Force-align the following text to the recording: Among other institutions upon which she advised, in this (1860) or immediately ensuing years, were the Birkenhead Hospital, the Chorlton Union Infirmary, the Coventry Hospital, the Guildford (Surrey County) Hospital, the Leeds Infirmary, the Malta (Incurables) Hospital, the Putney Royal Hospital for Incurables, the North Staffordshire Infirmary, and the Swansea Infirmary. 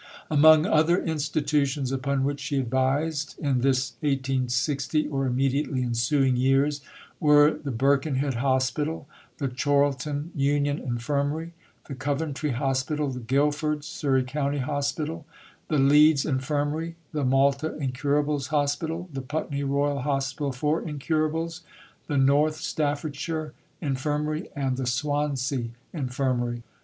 Among 0.31 0.65
other 0.65 0.97
institutions 0.97 1.91
upon 1.91 2.23
which 2.23 2.39
she 2.39 2.57
advised, 2.57 3.35
in 3.37 3.61
this 3.61 3.91
(1860) 3.99 5.07
or 5.09 5.27
immediately 5.27 5.83
ensuing 5.83 6.35
years, 6.37 6.81
were 7.19 7.51
the 7.51 7.69
Birkenhead 7.69 8.33
Hospital, 8.33 9.07
the 9.37 9.47
Chorlton 9.47 10.31
Union 10.33 10.79
Infirmary, 10.79 11.53
the 11.87 11.93
Coventry 11.93 12.49
Hospital, 12.49 13.11
the 13.11 13.19
Guildford 13.19 13.83
(Surrey 13.83 14.23
County) 14.23 14.57
Hospital, 14.57 15.27
the 15.67 15.77
Leeds 15.77 16.25
Infirmary, 16.25 16.95
the 17.11 17.23
Malta 17.23 17.75
(Incurables) 17.77 18.47
Hospital, 18.47 19.07
the 19.13 19.21
Putney 19.21 19.63
Royal 19.63 19.99
Hospital 20.01 20.51
for 20.51 20.81
Incurables, 20.81 21.61
the 22.07 22.17
North 22.17 22.55
Staffordshire 22.55 23.53
Infirmary, 23.81 24.49
and 24.55 24.77
the 24.77 24.87
Swansea 24.87 25.67
Infirmary. 25.93 26.63